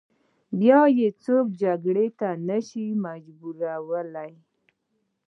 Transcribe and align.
بیا 0.59 0.79
یې 0.97 1.07
څوک 1.23 1.45
جګړې 1.61 2.07
ته 2.19 2.29
نه 2.47 2.57
شي 2.67 2.85
مجبورولای. 3.05 4.31